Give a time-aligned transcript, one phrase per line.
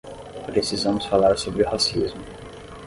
[0.47, 2.23] Precisamos falar sobre o racismo